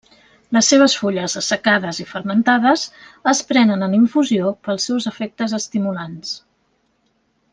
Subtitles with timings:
[0.55, 2.85] Les seves fulles assecades i fermentades
[3.33, 6.33] es prenen en infusió pels seus efectes estimulants.